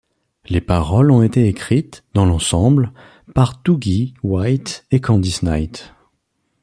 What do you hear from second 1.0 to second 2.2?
ont été écrites,